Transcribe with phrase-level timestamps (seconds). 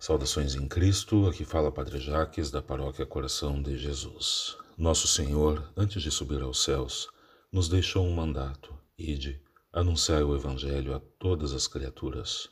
[0.00, 4.56] Saudações em Cristo, aqui fala Padre Jaques da Paróquia Coração de Jesus.
[4.76, 7.08] Nosso Senhor, antes de subir aos céus,
[7.50, 9.42] nos deixou um mandato: ide,
[9.72, 12.48] anunciai o Evangelho a todas as criaturas.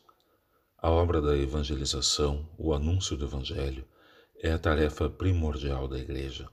[0.76, 3.86] A obra da evangelização, o anúncio do Evangelho,
[4.42, 6.48] é a tarefa primordial da Igreja.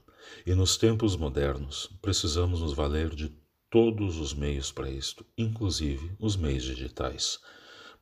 [0.46, 3.36] E nos tempos modernos, precisamos nos valer de
[3.68, 7.40] todos os meios para isto, inclusive os meios digitais.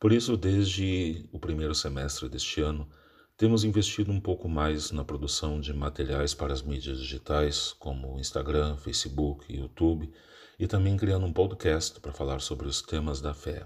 [0.03, 2.89] Por isso, desde o primeiro semestre deste ano,
[3.37, 8.75] temos investido um pouco mais na produção de materiais para as mídias digitais, como Instagram,
[8.75, 10.11] Facebook, YouTube,
[10.59, 13.65] e também criando um podcast para falar sobre os temas da fé.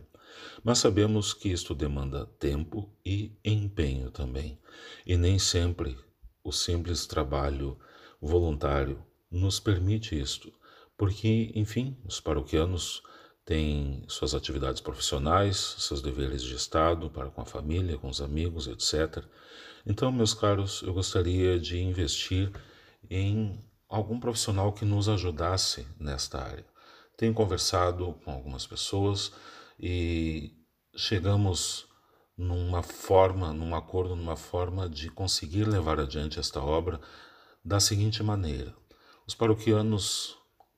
[0.63, 4.59] Mas sabemos que isto demanda tempo e empenho também,
[5.07, 5.97] e nem sempre
[6.43, 7.79] o simples trabalho
[8.21, 10.53] voluntário nos permite isto,
[10.95, 13.01] porque, enfim, os paroquianos
[13.47, 18.67] tem suas atividades profissionais, seus deveres de Estado para com a família, com os amigos,
[18.67, 19.23] etc.
[19.85, 22.51] Então, meus caros, eu gostaria de investir
[23.09, 26.65] em algum profissional que nos ajudasse nesta área.
[27.15, 29.31] Tenho conversado com algumas pessoas
[29.79, 30.51] e
[30.93, 31.87] chegamos
[32.37, 36.99] numa forma, num acordo, numa forma de conseguir levar adiante esta obra
[37.63, 38.75] da seguinte maneira:
[39.25, 40.35] os paroquianos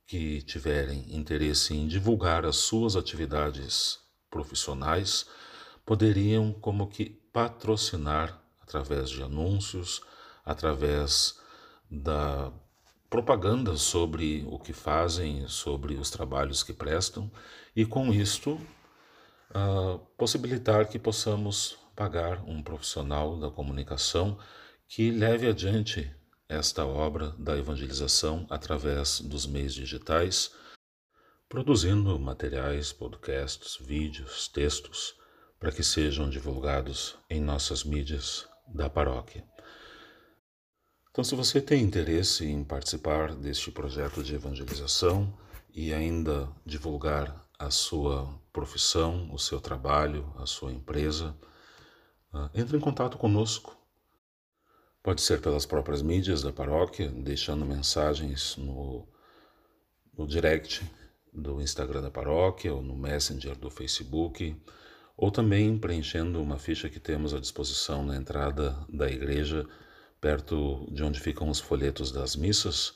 [0.10, 5.28] que tiverem interesse em divulgar as suas atividades profissionais
[5.86, 10.02] poderiam como que patrocinar através de anúncios,
[10.44, 11.40] através
[11.92, 12.52] da
[13.08, 17.32] propaganda sobre o que fazem, sobre os trabalhos que prestam,
[17.76, 18.54] e com isto
[19.52, 24.40] uh, possibilitar que possamos pagar um profissional da comunicação
[24.88, 26.12] que leve adiante
[26.50, 30.52] esta obra da evangelização através dos meios digitais,
[31.48, 35.16] produzindo materiais, podcasts, vídeos, textos,
[35.60, 39.46] para que sejam divulgados em nossas mídias da paróquia.
[41.12, 45.38] Então, se você tem interesse em participar deste projeto de evangelização
[45.72, 51.36] e ainda divulgar a sua profissão, o seu trabalho, a sua empresa,
[52.32, 53.79] ah, entre em contato conosco
[55.02, 59.08] Pode ser pelas próprias mídias da paróquia, deixando mensagens no,
[60.18, 60.84] no direct
[61.32, 64.56] do Instagram da paróquia ou no Messenger do Facebook,
[65.16, 69.66] ou também preenchendo uma ficha que temos à disposição na entrada da igreja,
[70.20, 72.90] perto de onde ficam os folhetos das missas,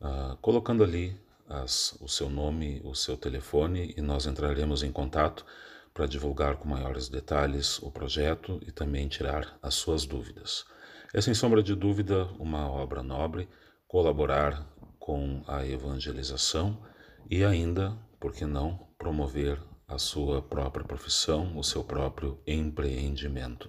[0.00, 1.16] uh, colocando ali
[1.48, 5.44] as, o seu nome, o seu telefone e nós entraremos em contato
[5.92, 10.64] para divulgar com maiores detalhes o projeto e também tirar as suas dúvidas.
[11.12, 13.48] É sem sombra de dúvida uma obra nobre,
[13.88, 14.64] colaborar
[14.98, 16.80] com a evangelização
[17.28, 23.68] e ainda, por que não, promover a sua própria profissão, o seu próprio empreendimento.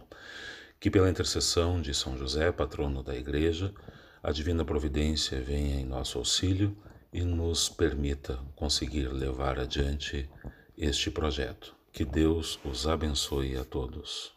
[0.79, 3.73] Que pela intercessão de São José, patrono da Igreja,
[4.21, 6.77] a divina providência venha em nosso auxílio
[7.11, 10.29] e nos permita conseguir levar adiante
[10.77, 11.75] este projeto.
[11.91, 14.31] Que Deus os abençoe a todos.